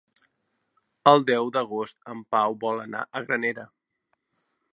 El 1.11 1.21
deu 1.27 1.51
d'agost 1.57 1.99
en 2.15 2.25
Pau 2.37 2.57
vol 2.67 2.83
anar 2.87 3.05
a 3.05 3.23
Granera. 3.29 3.69